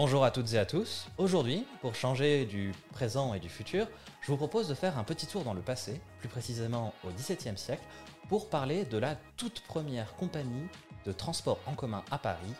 [0.00, 1.08] Bonjour à toutes et à tous.
[1.18, 3.88] Aujourd'hui, pour changer du présent et du futur,
[4.20, 7.58] je vous propose de faire un petit tour dans le passé, plus précisément au XVIIe
[7.58, 7.82] siècle,
[8.28, 10.68] pour parler de la toute première compagnie
[11.04, 12.54] de transport en commun à Paris,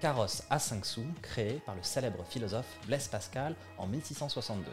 [0.00, 4.68] Carrosse à 5 sous, créée par le célèbre philosophe Blaise Pascal en 1662.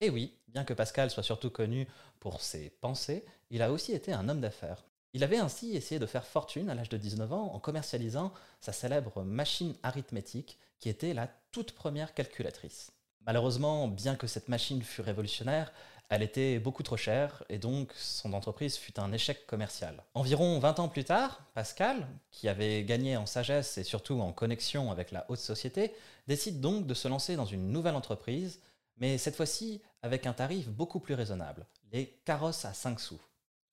[0.00, 1.86] Et oui, bien que Pascal soit surtout connu
[2.20, 4.84] pour ses pensées, il a aussi été un homme d'affaires.
[5.14, 8.72] Il avait ainsi essayé de faire fortune à l'âge de 19 ans en commercialisant sa
[8.72, 12.92] célèbre machine arithmétique qui était la toute première calculatrice.
[13.26, 15.72] Malheureusement, bien que cette machine fût révolutionnaire,
[16.10, 20.02] elle était beaucoup trop chère et donc son entreprise fut un échec commercial.
[20.14, 24.90] Environ 20 ans plus tard, Pascal, qui avait gagné en sagesse et surtout en connexion
[24.90, 25.92] avec la haute société,
[26.26, 28.60] décide donc de se lancer dans une nouvelle entreprise
[29.00, 33.20] mais cette fois-ci avec un tarif beaucoup plus raisonnable, les carrosses à 5 sous.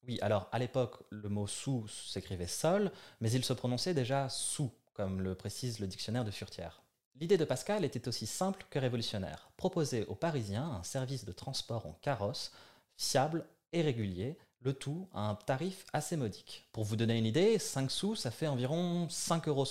[0.07, 4.71] Oui, alors à l'époque, le mot sous s'écrivait sol, mais il se prononçait déjà sous,
[4.93, 6.83] comme le précise le dictionnaire de Furtière.
[7.15, 11.85] L'idée de Pascal était aussi simple que révolutionnaire, proposer aux Parisiens un service de transport
[11.85, 12.51] en carrosse,
[12.97, 16.67] fiable et régulier, le tout à un tarif assez modique.
[16.71, 19.65] Pour vous donner une idée, 5 sous, ça fait environ 5,60 euros,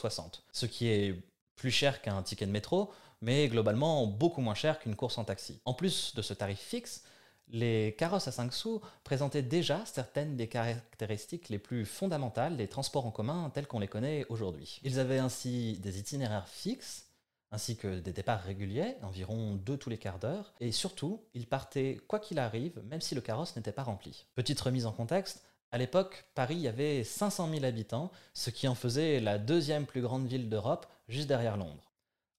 [0.52, 1.22] ce qui est
[1.56, 2.92] plus cher qu'un ticket de métro,
[3.24, 5.58] mais globalement beaucoup moins cher qu'une course en taxi.
[5.64, 7.02] En plus de ce tarif fixe,
[7.48, 13.06] les carrosses à 5 sous présentaient déjà certaines des caractéristiques les plus fondamentales des transports
[13.06, 14.78] en commun tels qu'on les connaît aujourd'hui.
[14.82, 17.06] Ils avaient ainsi des itinéraires fixes,
[17.50, 22.00] ainsi que des départs réguliers, environ deux tous les quarts d'heure, et surtout, ils partaient
[22.06, 24.26] quoi qu'il arrive, même si le carrosse n'était pas rempli.
[24.34, 29.20] Petite remise en contexte, à l'époque, Paris avait 500 000 habitants, ce qui en faisait
[29.20, 31.93] la deuxième plus grande ville d'Europe, juste derrière Londres.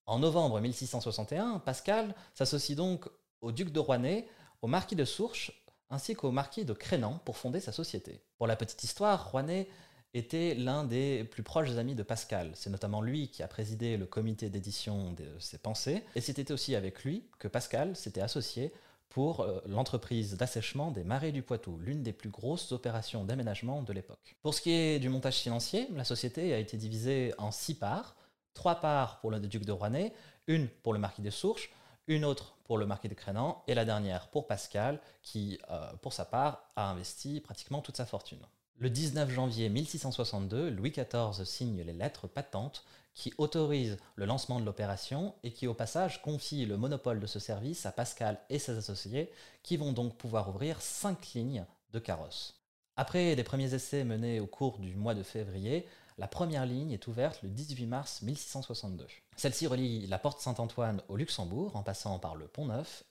[0.08, 3.06] En novembre 1661, Pascal s'associe donc
[3.42, 4.28] au duc de Rouennais,
[4.62, 5.52] au marquis de Sourches
[5.90, 8.22] ainsi qu'au marquis de Crénan pour fonder sa société.
[8.38, 9.68] Pour la petite histoire, Rouennais
[10.14, 12.52] était l'un des plus proches amis de Pascal.
[12.56, 16.76] C'est notamment lui qui a présidé le comité d'édition de ses pensées, et c'était aussi
[16.76, 18.74] avec lui que Pascal s'était associé
[19.10, 23.94] pour euh, l'entreprise d'assèchement des marais du Poitou, l'une des plus grosses opérations d'aménagement de
[23.94, 24.36] l'époque.
[24.42, 28.16] Pour ce qui est du montage financier, la société a été divisée en six parts,
[28.56, 30.14] trois parts pour le duc de Rouennais,
[30.48, 31.70] une pour le marquis de Sourches,
[32.08, 36.14] une autre pour le marquis de Crénan et la dernière pour Pascal qui, euh, pour
[36.14, 38.40] sa part, a investi pratiquement toute sa fortune.
[38.78, 42.84] Le 19 janvier 1662, Louis XIV signe les lettres patentes
[43.14, 47.40] qui autorisent le lancement de l'opération et qui au passage confient le monopole de ce
[47.40, 49.32] service à Pascal et ses associés
[49.64, 52.60] qui vont donc pouvoir ouvrir cinq lignes de carrosses.
[52.98, 55.88] Après des premiers essais menés au cours du mois de février,
[56.18, 59.06] la première ligne est ouverte le 18 mars 1662.
[59.36, 63.04] Celle-ci relie la porte Saint-Antoine au Luxembourg en passant par le Pont Neuf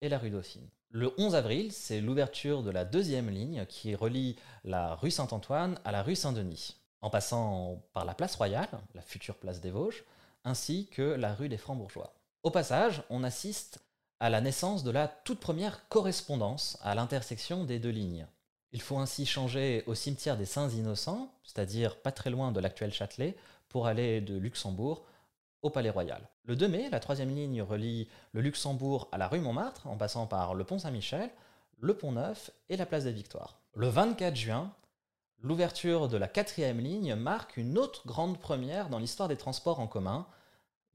[0.00, 0.68] et la rue Dauphine.
[0.90, 5.90] Le 11 avril, c'est l'ouverture de la deuxième ligne qui relie la rue Saint-Antoine à
[5.90, 10.04] la rue Saint-Denis, en passant par la place Royale, la future place des Vosges,
[10.44, 12.14] ainsi que la rue des Francs-Bourgeois.
[12.42, 13.80] Au passage, on assiste
[14.20, 18.26] à la naissance de la toute première correspondance à l'intersection des deux lignes.
[18.72, 22.92] Il faut ainsi changer au cimetière des Saints Innocents, c'est-à-dire pas très loin de l'actuel
[22.92, 23.36] Châtelet,
[23.68, 25.04] pour aller de Luxembourg
[25.60, 26.28] au Palais Royal.
[26.44, 30.26] Le 2 mai, la troisième ligne relie le Luxembourg à la rue Montmartre, en passant
[30.26, 31.30] par le pont Saint-Michel,
[31.78, 33.60] le pont Neuf et la place des Victoires.
[33.74, 34.72] Le 24 juin,
[35.40, 39.86] l'ouverture de la quatrième ligne marque une autre grande première dans l'histoire des transports en
[39.86, 40.26] commun,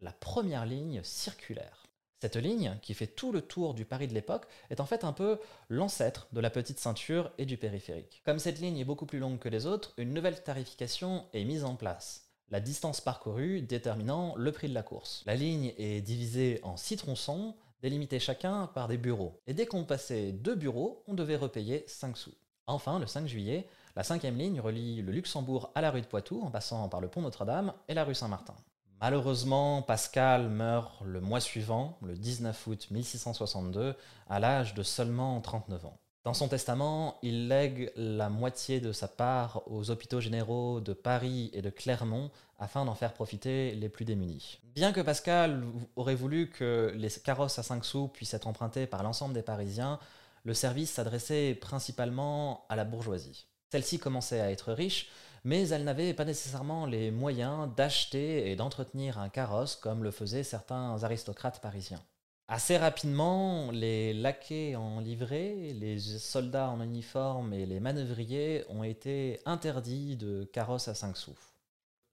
[0.02, 1.87] la première ligne circulaire.
[2.20, 5.14] Cette ligne, qui fait tout le tour du Paris de l'époque, est en fait un
[5.14, 5.40] peu
[5.70, 8.24] l'ancêtre de la petite ceinture et du périphérique.
[8.26, 11.64] Comme cette ligne est beaucoup plus longue que les autres, une nouvelle tarification est mise
[11.64, 12.28] en place.
[12.50, 15.22] La distance parcourue déterminant le prix de la course.
[15.28, 19.40] La ligne est divisée en six tronçons, délimités chacun par des bureaux.
[19.46, 22.34] Et dès qu'on passait deux bureaux, on devait repayer 5 sous.
[22.66, 26.42] Enfin, le 5 juillet, la cinquième ligne relie le Luxembourg à la rue de Poitou
[26.42, 28.56] en passant par le pont Notre-Dame et la rue Saint-Martin.
[29.00, 33.96] Malheureusement, Pascal meurt le mois suivant, le 19 août 1662,
[34.28, 35.98] à l'âge de seulement 39 ans.
[36.24, 41.52] Dans son testament, il lègue la moitié de sa part aux hôpitaux généraux de Paris
[41.54, 44.60] et de Clermont afin d'en faire profiter les plus démunis.
[44.76, 45.64] Bien que Pascal
[45.96, 50.00] aurait voulu que les carrosses à 5 sous puissent être empruntés par l'ensemble des Parisiens,
[50.44, 53.46] le service s'adressait principalement à la bourgeoisie.
[53.72, 55.10] Celle-ci commençait à être riche,
[55.44, 60.44] mais elle n'avait pas nécessairement les moyens d'acheter et d'entretenir un carrosse comme le faisaient
[60.44, 62.02] certains aristocrates parisiens.
[62.50, 69.42] Assez rapidement, les laquais en livrée, les soldats en uniforme et les manœuvriers ont été
[69.46, 71.38] interdits de carrosse à 5 sous.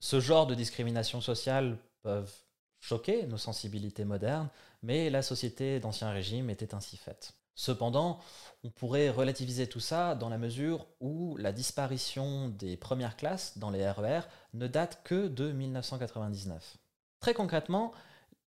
[0.01, 2.44] Ce genre de discrimination sociale peuvent
[2.85, 4.51] choquer nos sensibilités modernes,
[4.83, 7.33] mais la société d'Ancien Régime était ainsi faite.
[7.55, 8.19] Cependant,
[8.63, 13.71] on pourrait relativiser tout ça dans la mesure où la disparition des premières classes dans
[13.71, 14.23] les RER e
[14.53, 16.77] ne date que de 1999.
[17.21, 17.93] Très concrètement,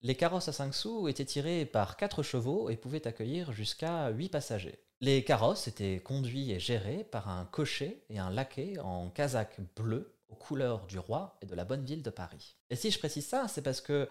[0.01, 4.30] les carrosses à 5 sous étaient tirés par 4 chevaux et pouvaient accueillir jusqu'à 8
[4.30, 4.80] passagers.
[5.01, 10.16] Les carrosses étaient conduits et gérés par un cocher et un laquais en casaque bleu
[10.31, 12.56] aux couleurs du roi et de la bonne ville de Paris.
[12.69, 14.10] Et si je précise ça, c'est parce que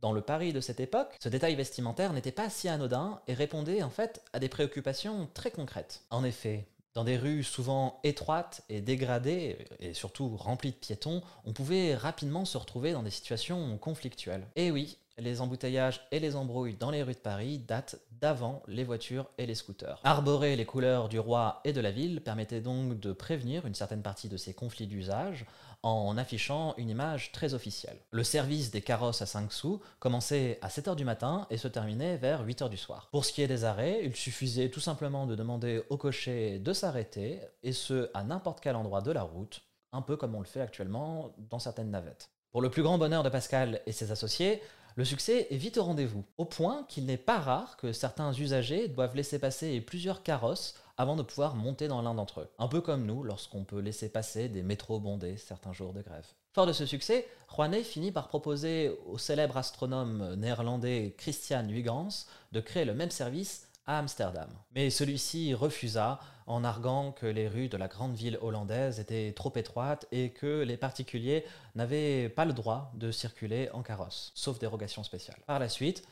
[0.00, 3.82] dans le Paris de cette époque, ce détail vestimentaire n'était pas si anodin et répondait
[3.82, 6.02] en fait à des préoccupations très concrètes.
[6.10, 11.52] En effet, dans des rues souvent étroites et dégradées, et surtout remplies de piétons, on
[11.52, 14.46] pouvait rapidement se retrouver dans des situations conflictuelles.
[14.56, 18.84] Et oui, les embouteillages et les embrouilles dans les rues de Paris datent d'avant les
[18.84, 20.00] voitures et les scooters.
[20.04, 24.02] Arborer les couleurs du roi et de la ville permettait donc de prévenir une certaine
[24.02, 25.46] partie de ces conflits d'usage
[25.82, 27.98] en affichant une image très officielle.
[28.10, 32.16] Le service des carrosses à 5 sous commençait à 7h du matin et se terminait
[32.16, 33.08] vers 8h du soir.
[33.12, 36.72] Pour ce qui est des arrêts, il suffisait tout simplement de demander au cocher de
[36.72, 39.62] s'arrêter, et ce à n'importe quel endroit de la route,
[39.92, 42.30] un peu comme on le fait actuellement dans certaines navettes.
[42.50, 44.62] Pour le plus grand bonheur de Pascal et ses associés,
[44.96, 48.88] le succès est vite au rendez-vous, au point qu'il n'est pas rare que certains usagers
[48.88, 52.48] doivent laisser passer plusieurs carrosses avant de pouvoir monter dans l'un d'entre eux.
[52.58, 56.26] Un peu comme nous lorsqu'on peut laisser passer des métros bondés certains jours de grève.
[56.54, 62.60] Fort de ce succès, Rouanet finit par proposer au célèbre astronome néerlandais Christian Huygens de
[62.60, 64.48] créer le même service à Amsterdam.
[64.74, 69.52] Mais celui-ci refusa en arguant que les rues de la grande ville hollandaise étaient trop
[69.56, 71.44] étroites et que les particuliers
[71.74, 75.38] n'avaient pas le droit de circuler en carrosse, sauf dérogation spéciale.
[75.46, 76.06] Par la suite,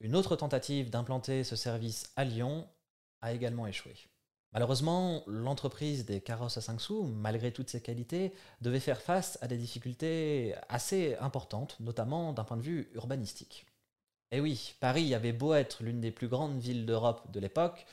[0.00, 2.66] une autre tentative d'implanter ce service à Lyon
[3.20, 3.94] a également échoué.
[4.52, 8.32] Malheureusement, l'entreprise des carrosses à 5 sous, malgré toutes ses qualités,
[8.62, 13.66] devait faire face à des difficultés assez importantes, notamment d'un point de vue urbanistique.
[14.30, 17.86] Et oui, Paris avait beau être l'une des plus grandes villes d'Europe de l'époque,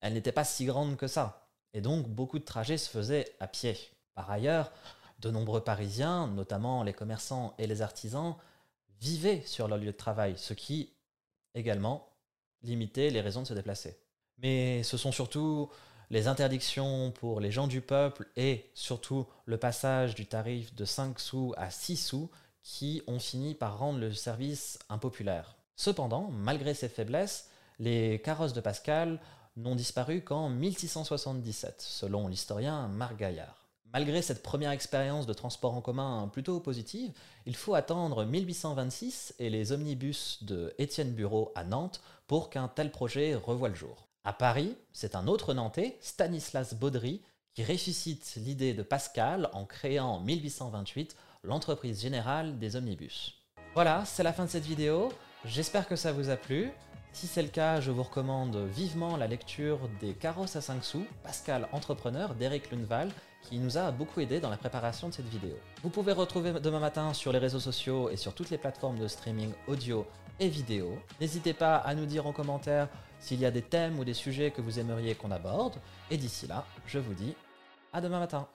[0.00, 1.48] elle n'était pas si grande que ça.
[1.72, 3.76] Et donc beaucoup de trajets se faisaient à pied.
[4.14, 4.72] Par ailleurs,
[5.20, 8.36] de nombreux Parisiens, notamment les commerçants et les artisans,
[9.00, 10.92] vivaient sur leur lieu de travail, ce qui
[11.54, 12.08] également
[12.62, 13.96] limitait les raisons de se déplacer.
[14.38, 15.70] Mais ce sont surtout
[16.10, 21.18] les interdictions pour les gens du peuple et surtout le passage du tarif de 5
[21.18, 22.30] sous à 6 sous
[22.66, 25.54] qui ont fini par rendre le service impopulaire.
[25.76, 27.48] Cependant, malgré ces faiblesses,
[27.78, 29.20] les carrosses de Pascal
[29.56, 33.68] n'ont disparu qu'en 1677, selon l'historien Marc Gaillard.
[33.92, 37.12] Malgré cette première expérience de transport en commun plutôt positive,
[37.46, 42.90] il faut attendre 1826 et les omnibus de Étienne Bureau à Nantes pour qu'un tel
[42.90, 44.08] projet revoie le jour.
[44.24, 47.22] À Paris, c'est un autre Nantais, Stanislas Baudry,
[47.54, 53.34] qui ressuscite l'idée de Pascal en créant en 1828 l'entreprise générale des omnibus.
[53.74, 55.12] Voilà, c'est la fin de cette vidéo.
[55.44, 56.70] J'espère que ça vous a plu.
[57.12, 61.06] Si c'est le cas, je vous recommande vivement la lecture des Carrosses à 5 sous,
[61.22, 63.10] Pascal Entrepreneur d'Eric Lunval,
[63.42, 65.56] qui nous a beaucoup aidé dans la préparation de cette vidéo.
[65.82, 69.08] Vous pouvez retrouver demain matin sur les réseaux sociaux et sur toutes les plateformes de
[69.08, 70.04] streaming audio
[70.40, 70.98] et vidéo.
[71.20, 72.88] N'hésitez pas à nous dire en commentaire
[73.18, 75.76] s'il y a des thèmes ou des sujets que vous aimeriez qu'on aborde.
[76.10, 77.34] Et d'ici là, je vous dis
[77.92, 78.46] à demain matin.